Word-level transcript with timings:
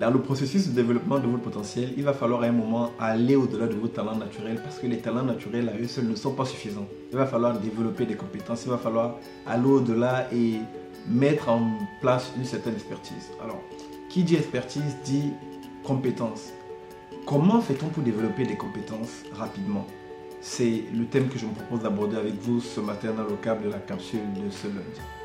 dans 0.00 0.10
le 0.10 0.20
processus 0.20 0.68
de 0.68 0.72
développement 0.72 1.18
de 1.18 1.26
votre 1.26 1.42
potentiel, 1.42 1.92
il 1.96 2.04
va 2.04 2.12
falloir 2.12 2.42
à 2.42 2.46
un 2.46 2.52
moment 2.52 2.92
aller 3.00 3.34
au-delà 3.34 3.66
de 3.66 3.74
vos 3.74 3.88
talents 3.88 4.16
naturels 4.16 4.60
parce 4.62 4.78
que 4.78 4.86
les 4.86 4.98
talents 4.98 5.24
naturels 5.24 5.68
à 5.68 5.76
eux 5.76 5.88
seuls 5.88 6.06
ne 6.06 6.14
sont 6.14 6.32
pas 6.32 6.44
suffisants. 6.44 6.86
Il 7.10 7.18
va 7.18 7.26
falloir 7.26 7.58
développer 7.58 8.06
des 8.06 8.14
compétences, 8.14 8.64
il 8.64 8.70
va 8.70 8.78
falloir 8.78 9.16
aller 9.46 9.66
au-delà 9.66 10.28
et 10.32 10.60
mettre 11.08 11.48
en 11.48 11.72
place 12.00 12.32
une 12.36 12.44
certaine 12.44 12.74
expertise. 12.74 13.30
Alors, 13.42 13.60
qui 14.08 14.22
dit 14.22 14.36
expertise 14.36 14.96
dit 15.04 15.32
compétences. 15.82 16.52
Comment 17.26 17.60
fait-on 17.60 17.88
pour 17.88 18.02
développer 18.02 18.44
des 18.44 18.56
compétences 18.56 19.24
rapidement? 19.32 19.86
C'est 20.40 20.84
le 20.94 21.06
thème 21.06 21.28
que 21.28 21.38
je 21.38 21.46
me 21.46 21.52
propose 21.52 21.82
d'aborder 21.82 22.16
avec 22.16 22.34
vous 22.40 22.60
ce 22.60 22.80
matin 22.80 23.12
dans 23.12 23.24
le 23.24 23.34
cadre 23.36 23.62
de 23.62 23.70
la 23.70 23.78
capsule 23.78 24.20
de 24.34 24.48
ce 24.50 24.68
lundi. 24.68 25.17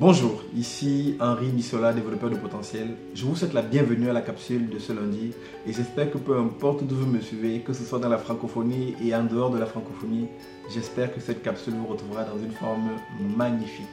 Bonjour, 0.00 0.42
ici 0.56 1.14
Henri 1.20 1.48
Missola, 1.48 1.92
développeur 1.92 2.30
de 2.30 2.36
potentiel. 2.36 2.96
Je 3.14 3.26
vous 3.26 3.36
souhaite 3.36 3.52
la 3.52 3.60
bienvenue 3.60 4.08
à 4.08 4.14
la 4.14 4.22
capsule 4.22 4.70
de 4.70 4.78
ce 4.78 4.94
lundi 4.94 5.34
et 5.66 5.74
j'espère 5.74 6.10
que 6.10 6.16
peu 6.16 6.38
importe 6.38 6.84
d'où 6.84 6.94
vous 6.94 7.06
me 7.06 7.20
suivez, 7.20 7.60
que 7.60 7.74
ce 7.74 7.84
soit 7.84 7.98
dans 7.98 8.08
la 8.08 8.16
francophonie 8.16 8.94
et 9.04 9.14
en 9.14 9.24
dehors 9.24 9.50
de 9.50 9.58
la 9.58 9.66
francophonie, 9.66 10.28
j'espère 10.72 11.14
que 11.14 11.20
cette 11.20 11.42
capsule 11.42 11.74
vous 11.74 11.86
retrouvera 11.86 12.24
dans 12.24 12.38
une 12.38 12.52
forme 12.52 12.92
magnifique. 13.36 13.84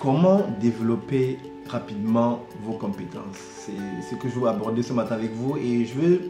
Comment 0.00 0.44
développer 0.60 1.38
rapidement 1.68 2.40
vos 2.64 2.72
compétences? 2.72 3.38
C'est 3.38 4.10
ce 4.10 4.16
que 4.16 4.28
je 4.28 4.40
veux 4.40 4.48
aborder 4.48 4.82
ce 4.82 4.92
matin 4.92 5.14
avec 5.14 5.32
vous 5.32 5.56
et 5.56 5.84
je 5.84 6.00
vais 6.00 6.20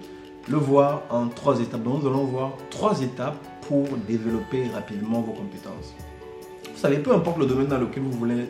le 0.50 0.58
voir 0.58 1.04
en 1.08 1.28
trois 1.28 1.58
étapes. 1.62 1.82
Donc 1.82 2.02
nous 2.02 2.08
allons 2.10 2.24
voir 2.24 2.58
trois 2.68 3.00
étapes 3.00 3.42
pour 3.62 3.88
développer 4.06 4.66
rapidement 4.68 5.22
vos 5.22 5.32
compétences 5.32 5.94
savez, 6.82 6.98
peu 6.98 7.14
importe 7.14 7.38
le 7.38 7.46
domaine 7.46 7.68
dans 7.68 7.78
lequel 7.78 8.02
vous 8.02 8.10
voulez 8.10 8.48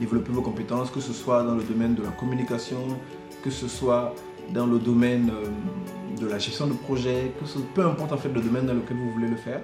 développer 0.00 0.32
vos 0.32 0.40
compétences, 0.40 0.90
que 0.90 1.00
ce 1.00 1.12
soit 1.12 1.42
dans 1.42 1.54
le 1.54 1.62
domaine 1.62 1.94
de 1.94 2.02
la 2.02 2.08
communication, 2.08 2.78
que 3.42 3.50
ce 3.50 3.68
soit 3.68 4.14
dans 4.50 4.66
le 4.66 4.78
domaine 4.78 5.30
euh, 5.30 6.18
de 6.18 6.26
la 6.26 6.38
gestion 6.38 6.66
de 6.68 6.72
projet, 6.72 7.32
peu 7.74 7.84
importe 7.84 8.12
en 8.12 8.16
fait 8.16 8.30
le 8.30 8.40
domaine 8.40 8.64
dans 8.64 8.72
lequel 8.72 8.96
vous 8.96 9.10
voulez 9.10 9.28
le 9.28 9.36
faire, 9.36 9.60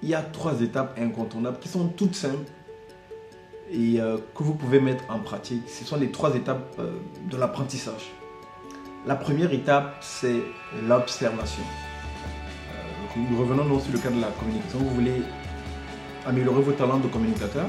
il 0.00 0.10
y 0.10 0.14
a 0.14 0.22
trois 0.22 0.62
étapes 0.62 0.96
incontournables 0.96 1.58
qui 1.58 1.68
sont 1.68 1.88
toutes 1.88 2.14
simples 2.14 2.48
et 3.72 4.00
euh, 4.00 4.18
que 4.36 4.44
vous 4.44 4.54
pouvez 4.54 4.78
mettre 4.78 5.02
en 5.08 5.18
pratique. 5.18 5.68
Ce 5.68 5.84
sont 5.84 5.96
les 5.96 6.12
trois 6.12 6.36
étapes 6.36 6.76
euh, 6.78 6.92
de 7.28 7.36
l'apprentissage. 7.36 8.12
La 9.06 9.16
première 9.16 9.52
étape, 9.52 9.96
c'est 10.02 10.40
l'observation. 10.86 11.64
revenons 13.36 13.64
donc 13.64 13.80
sur 13.80 13.92
le 13.92 13.98
cas 13.98 14.10
de 14.10 14.20
la 14.20 14.28
communication. 14.28 14.78
Vous 14.78 14.94
voulez 14.94 15.22
améliorer 16.26 16.62
vos 16.62 16.72
talents 16.72 16.98
de 16.98 17.08
communicateur, 17.08 17.66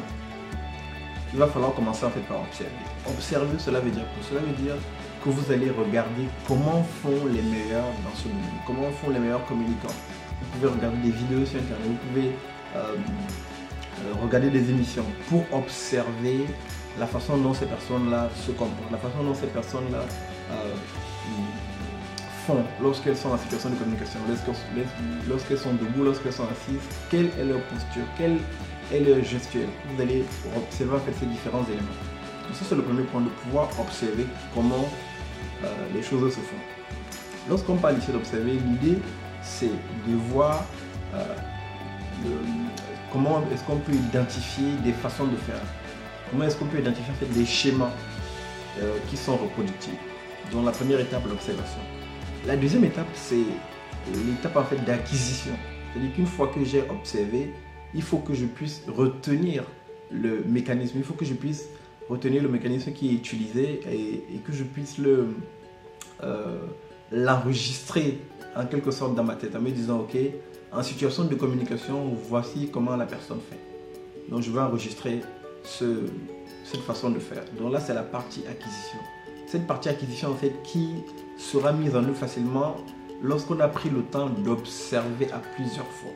il 1.34 1.40
va 1.40 1.48
falloir 1.48 1.74
commencer 1.74 2.06
en 2.06 2.10
fait 2.10 2.22
par 2.22 2.42
observer. 2.42 2.72
Observer, 3.08 3.58
cela 3.58 3.80
veut 3.80 3.92
dire 3.92 4.04
quoi? 4.14 4.24
Cela 4.30 4.42
veut 4.42 4.64
dire 4.64 4.76
que 5.24 5.30
vous 5.30 5.52
allez 5.52 5.70
regarder 5.70 6.28
comment 6.48 6.84
font 7.02 7.26
les 7.32 7.42
meilleurs 7.42 7.94
dans 8.04 8.16
ce 8.16 8.24
domaine, 8.28 8.60
comment 8.66 8.92
font 8.92 9.10
les 9.12 9.20
meilleurs 9.20 9.46
communicants. 9.46 9.96
Vous 10.42 10.60
pouvez 10.60 10.74
regarder 10.74 10.98
des 10.98 11.12
vidéos 11.12 11.46
sur 11.46 11.60
Internet, 11.60 11.88
vous 11.88 12.10
pouvez 12.10 12.32
euh, 12.76 12.96
euh, 12.96 14.14
regarder 14.24 14.50
des 14.50 14.70
émissions 14.70 15.06
pour 15.30 15.46
observer 15.54 16.46
la 17.00 17.08
façon 17.08 17.38
dont 17.38 17.54
ces 17.54 17.66
personnes-là 17.66 18.30
se 18.36 18.52
comportent, 18.52 18.92
la 18.92 18.98
façon 18.98 19.24
dont 19.24 19.36
ces 19.36 19.48
personnes-là 19.48 20.00
euh, 20.52 20.74
font 22.48 22.64
lorsqu'elles 22.82 23.18
sont 23.18 23.30
en 23.30 23.38
situation 23.38 23.70
de 23.70 23.76
communication, 23.76 24.20
lorsqu'elles 25.30 25.58
sont 25.58 25.74
debout, 25.74 26.04
lorsqu'elles 26.04 26.34
sont 26.34 26.46
assises, 26.46 26.82
quelle 27.10 27.28
est 27.40 27.46
leur 27.46 27.62
posture, 27.64 28.04
quelle 28.18 28.38
est 28.92 29.00
leur 29.00 29.24
gestuelle? 29.24 29.70
Vous 29.90 30.02
allez 30.02 30.24
observer 30.56 30.98
ces 31.20 31.26
différents 31.26 31.64
éléments. 31.66 31.98
ça 32.54 32.66
c'est 32.68 32.76
le 32.76 32.84
premier 32.84 33.04
point, 33.04 33.22
de 33.22 33.30
pouvoir 33.30 33.70
observer 33.80 34.26
comment 34.54 34.90
euh, 35.64 35.68
les 35.94 36.02
choses 36.02 36.30
se 36.34 36.40
font. 36.40 36.64
Lorsqu'on 37.50 37.78
parle 37.78 37.98
ici 37.98 38.12
d'observer, 38.12 38.54
l'idée 38.54 39.00
c'est 39.44 39.68
de 40.08 40.16
voir 40.32 40.66
euh, 41.16 41.24
comment 43.12 43.44
est-ce 43.52 43.64
qu'on 43.64 43.78
peut 43.78 43.94
identifier 43.94 44.74
des 44.84 44.94
façons 44.94 45.26
de 45.26 45.36
faire. 45.38 45.62
Comment 46.30 46.46
est-ce 46.46 46.56
qu'on 46.56 46.66
peut 46.66 46.80
identifier 46.80 47.14
en 47.14 47.34
des 47.34 47.46
schémas 47.46 47.92
euh, 48.80 48.98
qui 49.10 49.18
sont 49.18 49.36
reproductifs. 49.36 50.00
Donc 50.52 50.66
la 50.66 50.72
première 50.72 51.02
étape, 51.02 51.24
l'observation. 51.28 51.82
La 52.48 52.58
deuxième 52.58 52.84
étape, 52.86 53.08
c'est 53.14 53.44
l'étape 54.26 54.58
en 54.58 54.64
fait 54.64 54.84
d'acquisition. 54.84 55.52
C'est-à-dire 55.94 56.16
qu'une 56.16 56.26
fois 56.26 56.48
que 56.48 56.64
j'ai 56.66 56.82
observé, 56.90 57.54
il 57.94 58.02
faut 58.02 58.18
que 58.18 58.34
je 58.34 58.46
puisse 58.46 58.82
retenir 58.88 59.64
le 60.10 60.44
mécanisme, 60.46 60.98
il 60.98 61.04
faut 61.04 61.14
que 61.14 61.24
je 61.26 61.36
puisse 61.36 61.70
retenir 62.10 62.42
le 62.42 62.50
mécanisme 62.50 62.94
qui 62.94 63.10
est 63.10 63.14
utilisé 63.14 63.82
et, 63.92 64.40
que 64.40 64.54
je 64.54 64.64
puisse 64.64 64.98
le 64.98 65.28
euh, 66.24 66.66
l'enregistrer 67.12 68.18
en 68.56 68.66
quelque 68.66 68.90
sorte 68.90 69.16
dans 69.16 69.24
ma 69.24 69.36
tête 69.36 69.56
en 69.56 69.62
me 69.62 69.70
disant 69.70 70.00
ok 70.00 70.18
en 70.72 70.82
situation 70.82 71.26
de 71.26 71.36
communication 71.36 72.12
voici 72.28 72.70
comment 72.72 72.96
la 72.96 73.06
personne 73.06 73.40
fait. 73.50 73.60
Donc 74.30 74.42
je 74.42 74.52
vais 74.52 74.62
enregistrer 74.62 75.22
cette 75.64 76.82
façon 76.82 77.12
de 77.12 77.20
faire. 77.20 77.44
Donc 77.60 77.72
là 77.72 77.80
c'est 77.80 77.94
la 77.94 78.04
partie 78.04 78.42
acquisition 78.50 79.00
cette 79.52 79.68
partie 79.68 79.90
acquisition 79.90 80.30
en 80.30 80.36
fait 80.36 80.54
qui 80.64 81.04
sera 81.38 81.74
mise 81.74 81.94
en 81.94 82.04
œuvre 82.06 82.16
facilement 82.16 82.78
lorsqu'on 83.22 83.60
a 83.60 83.68
pris 83.68 83.90
le 83.90 84.02
temps 84.02 84.30
d'observer 84.30 85.30
à 85.34 85.40
plusieurs 85.56 85.88
fois. 85.88 86.12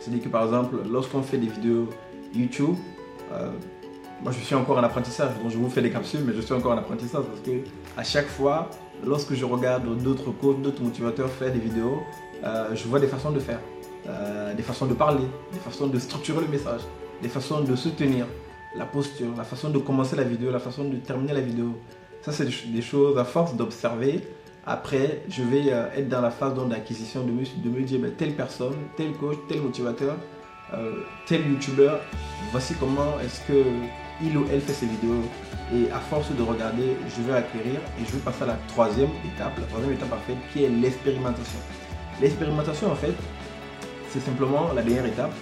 C'est-à-dire 0.00 0.24
que 0.24 0.30
par 0.30 0.44
exemple, 0.44 0.76
lorsqu'on 0.90 1.20
fait 1.20 1.36
des 1.36 1.48
vidéos 1.48 1.90
YouTube, 2.34 2.74
euh, 3.32 3.50
moi 4.22 4.32
je 4.32 4.38
suis 4.38 4.54
encore 4.54 4.78
en 4.78 4.82
apprentissage, 4.82 5.32
donc 5.42 5.50
je 5.50 5.58
vous 5.58 5.68
fais 5.68 5.82
des 5.82 5.90
capsules, 5.90 6.20
mais 6.26 6.32
je 6.32 6.40
suis 6.40 6.54
encore 6.54 6.72
en 6.72 6.78
apprentissage 6.78 7.24
parce 7.24 7.40
que 7.40 7.50
à 7.98 8.02
chaque 8.02 8.28
fois, 8.28 8.70
lorsque 9.04 9.34
je 9.34 9.44
regarde 9.44 9.84
d'autres 10.02 10.30
coachs, 10.30 10.62
d'autres 10.62 10.82
motivateurs 10.82 11.28
faire 11.28 11.52
des 11.52 11.58
vidéos, 11.58 12.00
euh, 12.44 12.74
je 12.74 12.88
vois 12.88 12.98
des 12.98 13.08
façons 13.08 13.30
de 13.30 13.40
faire, 13.40 13.60
euh, 14.08 14.54
des 14.54 14.62
façons 14.62 14.86
de 14.86 14.94
parler, 14.94 15.26
des 15.52 15.58
façons 15.58 15.86
de 15.86 15.98
structurer 15.98 16.40
le 16.40 16.48
message, 16.48 16.80
des 17.20 17.28
façons 17.28 17.60
de 17.60 17.76
se 17.76 17.90
tenir, 17.90 18.24
la 18.74 18.86
posture, 18.86 19.34
la 19.36 19.44
façon 19.44 19.68
de 19.68 19.78
commencer 19.78 20.16
la 20.16 20.24
vidéo, 20.24 20.50
la 20.50 20.60
façon 20.60 20.84
de 20.84 20.96
terminer 20.96 21.34
la 21.34 21.42
vidéo. 21.42 21.74
Ça, 22.26 22.32
c'est 22.32 22.72
des 22.72 22.82
choses 22.82 23.16
à 23.18 23.24
force 23.24 23.54
d'observer. 23.54 24.20
Après, 24.66 25.22
je 25.28 25.44
vais 25.44 25.72
euh, 25.72 25.86
être 25.96 26.08
dans 26.08 26.20
la 26.20 26.32
phase 26.32 26.54
d'acquisition 26.68 27.22
de 27.22 27.30
de 27.30 27.70
me 27.70 27.82
dire, 27.82 28.00
ben, 28.00 28.10
telle 28.18 28.34
personne, 28.34 28.74
tel 28.96 29.12
coach, 29.12 29.36
tel 29.48 29.62
motivateur, 29.62 30.16
euh, 30.74 31.04
tel 31.28 31.48
youtubeur, 31.48 32.00
voici 32.50 32.74
comment 32.80 33.20
est-ce 33.20 33.46
que 33.46 33.62
il 34.20 34.36
ou 34.36 34.44
elle 34.50 34.60
fait 34.60 34.72
ses 34.72 34.86
vidéos. 34.86 35.22
Et 35.72 35.88
à 35.92 36.00
force 36.00 36.28
de 36.32 36.42
regarder, 36.42 36.96
je 37.16 37.22
vais 37.22 37.34
acquérir 37.34 37.78
et 37.96 38.04
je 38.04 38.10
vais 38.10 38.18
passer 38.18 38.42
à 38.42 38.46
la 38.46 38.58
troisième 38.66 39.10
étape, 39.24 39.56
la 39.60 39.66
troisième 39.66 39.92
étape 39.92 40.12
en 40.12 40.26
fait, 40.26 40.36
qui 40.52 40.64
est 40.64 40.68
l'expérimentation. 40.68 41.60
L'expérimentation 42.20 42.90
en 42.90 42.96
fait, 42.96 43.14
c'est 44.10 44.18
simplement 44.18 44.72
la 44.74 44.82
dernière 44.82 45.06
étape. 45.06 45.32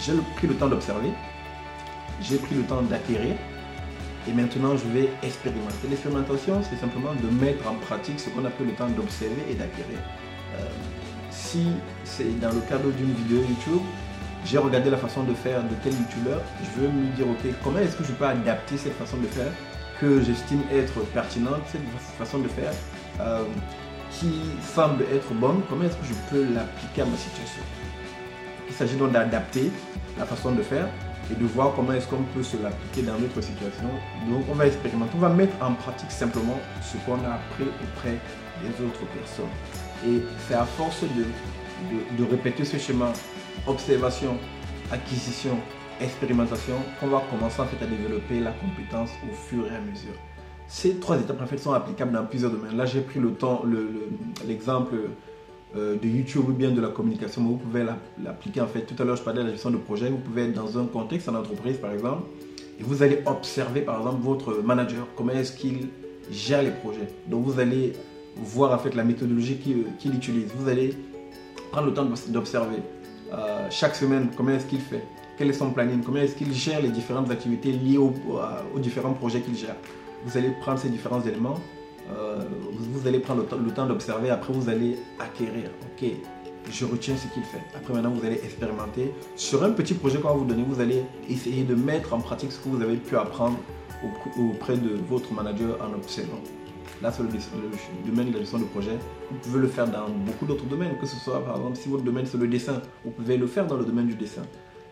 J'ai 0.00 0.14
pris 0.34 0.48
le 0.48 0.54
temps 0.54 0.66
d'observer, 0.66 1.10
j'ai 2.20 2.38
pris 2.38 2.56
le 2.56 2.64
temps 2.64 2.82
d'acquérir, 2.82 3.36
et 4.28 4.32
maintenant, 4.32 4.76
je 4.76 4.86
vais 4.88 5.08
expérimenter. 5.22 5.88
L'expérimentation, 5.88 6.60
c'est 6.68 6.76
simplement 6.76 7.12
de 7.14 7.28
mettre 7.44 7.68
en 7.68 7.74
pratique 7.74 8.18
ce 8.18 8.30
qu'on 8.30 8.44
appelle 8.44 8.66
le 8.66 8.72
temps 8.72 8.88
d'observer 8.88 9.42
et 9.50 9.54
d'acquérir. 9.54 9.98
Euh, 10.56 10.64
si 11.30 11.68
c'est 12.04 12.38
dans 12.40 12.52
le 12.52 12.60
cadre 12.68 12.90
d'une 12.90 13.12
vidéo 13.12 13.38
YouTube, 13.38 13.82
j'ai 14.44 14.58
regardé 14.58 14.90
la 14.90 14.96
façon 14.96 15.22
de 15.24 15.34
faire 15.34 15.62
de 15.62 15.74
tel 15.82 15.92
youtubeur, 15.92 16.40
je 16.62 16.80
veux 16.80 16.88
me 16.88 17.14
dire, 17.16 17.28
ok, 17.28 17.52
comment 17.62 17.78
est-ce 17.78 17.96
que 17.96 18.04
je 18.04 18.12
peux 18.12 18.26
adapter 18.26 18.76
cette 18.76 18.96
façon 18.96 19.16
de 19.18 19.26
faire 19.26 19.50
que 20.00 20.22
j'estime 20.22 20.62
être 20.72 21.00
pertinente, 21.12 21.62
cette 21.70 21.82
façon 22.18 22.38
de 22.38 22.48
faire 22.48 22.72
euh, 23.20 23.44
qui 24.10 24.40
semble 24.62 25.02
être 25.04 25.32
bonne, 25.34 25.62
comment 25.68 25.84
est-ce 25.84 25.96
que 25.96 26.06
je 26.06 26.14
peux 26.30 26.54
l'appliquer 26.54 27.02
à 27.02 27.06
ma 27.06 27.16
situation? 27.16 27.62
Il 28.68 28.74
s'agit 28.74 28.96
donc 28.96 29.12
d'adapter 29.12 29.70
la 30.18 30.26
façon 30.26 30.52
de 30.52 30.62
faire 30.62 30.88
et 31.30 31.34
de 31.34 31.44
voir 31.46 31.74
comment 31.74 31.92
est-ce 31.92 32.06
qu'on 32.06 32.22
peut 32.34 32.42
se 32.42 32.56
l'appliquer 32.62 33.02
dans 33.02 33.18
notre 33.18 33.40
situation. 33.40 33.88
Donc 34.30 34.44
on 34.50 34.54
va 34.54 34.66
expérimenter, 34.66 35.12
on 35.16 35.20
va 35.20 35.28
mettre 35.28 35.54
en 35.60 35.74
pratique 35.74 36.10
simplement 36.10 36.58
ce 36.82 36.96
qu'on 37.04 37.22
a 37.24 37.34
appris 37.34 37.64
auprès 37.64 38.18
des 38.62 38.84
autres 38.84 39.04
personnes. 39.18 39.46
Et 40.06 40.22
c'est 40.46 40.54
à 40.54 40.64
force 40.64 41.02
de, 41.02 42.16
de, 42.16 42.30
répéter 42.30 42.64
ce 42.64 42.78
schéma, 42.78 43.12
observation, 43.66 44.36
acquisition, 44.92 45.58
expérimentation, 46.00 46.76
qu'on 47.00 47.08
va 47.08 47.22
commencer 47.30 47.60
en 47.60 47.66
fait 47.66 47.82
à 47.84 47.88
développer 47.88 48.40
la 48.40 48.52
compétence 48.52 49.10
au 49.28 49.34
fur 49.34 49.64
et 49.66 49.74
à 49.74 49.80
mesure. 49.80 50.14
Ces 50.68 50.98
trois 50.98 51.18
étapes 51.18 51.40
en 51.40 51.46
fait 51.46 51.58
sont 51.58 51.72
applicables 51.72 52.12
dans 52.12 52.24
plusieurs 52.24 52.50
domaines. 52.50 52.76
Là 52.76 52.86
j'ai 52.86 53.00
pris 53.00 53.20
le 53.20 53.32
temps, 53.32 53.62
l'exemple 54.46 54.94
euh, 55.76 55.96
de 55.96 56.08
YouTube 56.08 56.44
ou 56.48 56.52
bien 56.52 56.70
de 56.70 56.80
la 56.80 56.88
communication, 56.88 57.42
vous 57.42 57.56
pouvez 57.56 57.84
l'appliquer 58.22 58.60
en 58.60 58.66
fait. 58.66 58.82
Tout 58.82 59.00
à 59.00 59.04
l'heure, 59.04 59.16
je 59.16 59.22
parlais 59.22 59.40
de 59.40 59.46
la 59.46 59.52
gestion 59.52 59.70
de 59.70 59.76
projet. 59.76 60.08
Vous 60.08 60.18
pouvez 60.18 60.44
être 60.44 60.54
dans 60.54 60.78
un 60.78 60.86
contexte, 60.86 61.28
en 61.28 61.34
entreprise 61.34 61.76
par 61.78 61.92
exemple, 61.92 62.22
et 62.78 62.82
vous 62.82 63.02
allez 63.02 63.20
observer 63.26 63.82
par 63.82 63.98
exemple 63.98 64.22
votre 64.22 64.62
manager, 64.62 65.06
comment 65.16 65.32
est-ce 65.32 65.52
qu'il 65.52 65.88
gère 66.30 66.62
les 66.62 66.70
projets. 66.70 67.08
Donc 67.28 67.44
vous 67.44 67.60
allez 67.60 67.92
voir 68.36 68.72
en 68.72 68.78
fait 68.78 68.94
la 68.94 69.04
méthodologie 69.04 69.56
qu'il 69.56 70.14
utilise. 70.14 70.48
Vous 70.56 70.68
allez 70.68 70.94
prendre 71.72 71.88
le 71.88 71.94
temps 71.94 72.06
d'observer 72.28 72.76
euh, 73.32 73.66
chaque 73.70 73.96
semaine 73.96 74.28
comment 74.36 74.52
est-ce 74.52 74.66
qu'il 74.66 74.80
fait, 74.80 75.02
quel 75.36 75.50
est 75.50 75.54
son 75.54 75.70
planning, 75.70 76.02
comment 76.02 76.18
est-ce 76.18 76.36
qu'il 76.36 76.52
gère 76.52 76.80
les 76.80 76.90
différentes 76.90 77.30
activités 77.30 77.72
liées 77.72 77.98
aux 77.98 78.12
différents 78.78 79.14
projets 79.14 79.40
qu'il 79.40 79.56
gère. 79.56 79.76
Vous 80.24 80.38
allez 80.38 80.50
prendre 80.60 80.78
ces 80.78 80.88
différents 80.88 81.22
éléments, 81.22 81.60
euh, 82.10 82.38
vous 82.78 83.06
allez 83.06 83.18
prendre 83.18 83.42
le 83.42 83.72
temps, 83.72 83.86
d'observer, 83.86 84.30
après 84.30 84.52
vous 84.52 84.68
allez 84.68 84.96
acquérir. 85.18 85.70
Ok, 85.82 86.08
je 86.70 86.84
retiens 86.84 87.16
ce 87.16 87.26
qu'il 87.32 87.42
fait. 87.42 87.62
Après 87.74 87.92
maintenant, 87.94 88.10
vous 88.10 88.24
allez 88.24 88.40
expérimenter. 88.44 89.12
Sur 89.36 89.64
un 89.64 89.70
petit 89.70 89.94
projet 89.94 90.18
qu'on 90.18 90.28
va 90.28 90.34
vous 90.34 90.44
donner, 90.44 90.64
vous 90.66 90.80
allez 90.80 91.02
essayer 91.28 91.64
de 91.64 91.74
mettre 91.74 92.14
en 92.14 92.20
pratique 92.20 92.52
ce 92.52 92.58
que 92.58 92.68
vous 92.68 92.82
avez 92.82 92.96
pu 92.96 93.16
apprendre 93.16 93.58
auprès 94.38 94.76
de 94.76 94.90
votre 95.08 95.32
manager 95.32 95.78
en 95.80 95.94
observant. 95.94 96.40
Là, 97.02 97.12
c'est 97.12 97.22
le, 97.22 97.28
domaine 98.06 98.28
de 98.28 98.34
la 98.34 98.40
gestion 98.40 98.58
de 98.58 98.64
projet. 98.64 98.96
Vous 99.30 99.38
pouvez 99.38 99.60
le 99.60 99.68
faire 99.68 99.86
dans 99.86 100.08
beaucoup 100.08 100.46
d'autres 100.46 100.64
domaines, 100.64 100.96
que 100.98 101.06
ce 101.06 101.16
soit 101.16 101.44
par 101.44 101.56
exemple 101.56 101.76
si 101.76 101.88
votre 101.88 102.04
domaine 102.04 102.24
c'est 102.26 102.38
le 102.38 102.48
dessin, 102.48 102.80
vous 103.04 103.10
pouvez 103.10 103.36
le 103.36 103.46
faire 103.46 103.66
dans 103.66 103.76
le 103.76 103.84
domaine 103.84 104.06
du 104.06 104.14
dessin. 104.14 104.42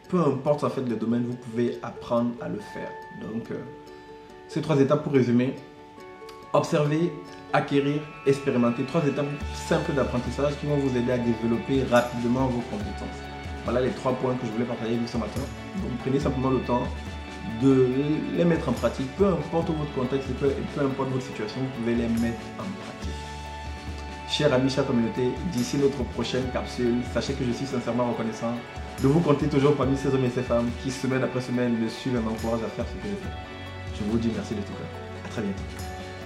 Peu 0.08 0.18
importe 0.20 0.64
en 0.64 0.68
fait 0.70 0.82
le 0.82 0.96
domaine, 0.96 1.24
vous 1.24 1.36
pouvez 1.36 1.78
apprendre 1.82 2.32
à 2.42 2.48
le 2.48 2.58
faire. 2.58 2.90
Donc, 3.22 3.50
euh, 3.50 3.54
ces 4.48 4.60
trois 4.60 4.78
étapes 4.80 5.02
pour 5.02 5.12
résumer 5.12 5.54
observer, 6.54 7.12
acquérir, 7.52 8.00
expérimenter. 8.26 8.84
Trois 8.84 9.06
étapes 9.06 9.26
simples 9.54 9.92
d'apprentissage 9.92 10.54
qui 10.60 10.66
vont 10.66 10.76
vous 10.76 10.96
aider 10.96 11.12
à 11.12 11.18
développer 11.18 11.84
rapidement 11.90 12.46
vos 12.46 12.60
compétences. 12.70 13.20
Voilà 13.64 13.80
les 13.80 13.90
trois 13.90 14.12
points 14.12 14.34
que 14.34 14.46
je 14.46 14.52
voulais 14.52 14.64
partager 14.64 14.90
avec 14.90 15.02
vous 15.02 15.08
ce 15.08 15.16
matin. 15.16 15.40
Donc 15.82 15.90
prenez 16.02 16.20
simplement 16.20 16.50
le 16.50 16.60
temps 16.60 16.86
de 17.62 17.86
les 18.36 18.44
mettre 18.44 18.68
en 18.68 18.72
pratique. 18.72 19.08
Peu 19.16 19.26
importe 19.26 19.68
votre 19.68 19.92
contexte 19.94 20.30
et 20.30 20.34
peu, 20.34 20.46
importe 20.80 21.10
votre 21.10 21.24
situation, 21.24 21.60
vous 21.60 21.80
pouvez 21.80 21.94
les 21.94 22.08
mettre 22.08 22.40
en 22.58 22.64
pratique. 22.82 23.10
Chers 24.28 24.52
amis, 24.52 24.70
chère 24.70 24.86
communauté, 24.86 25.30
d'ici 25.52 25.76
notre 25.76 26.02
prochaine 26.12 26.44
capsule, 26.52 26.96
sachez 27.12 27.34
que 27.34 27.44
je 27.44 27.52
suis 27.52 27.66
sincèrement 27.66 28.10
reconnaissant 28.10 28.54
de 29.02 29.08
vous 29.08 29.20
compter 29.20 29.46
toujours 29.46 29.74
parmi 29.74 29.96
ces 29.96 30.08
hommes 30.08 30.24
et 30.24 30.30
ces 30.30 30.42
femmes 30.42 30.70
qui, 30.82 30.90
semaine 30.90 31.22
après 31.22 31.40
semaine, 31.40 31.78
me 31.78 31.88
suivent 31.88 32.16
et 32.16 32.20
m'encouragent 32.20 32.64
à 32.64 32.68
faire 32.68 32.84
ce 32.86 32.94
que 32.94 33.08
je 33.08 33.16
fais. 33.16 33.98
Je 33.98 34.10
vous 34.10 34.18
dis 34.18 34.30
merci 34.34 34.54
de 34.54 34.60
tout 34.60 34.72
cœur. 34.72 34.88
À 35.24 35.28
très 35.28 35.42
bientôt. 35.42 35.83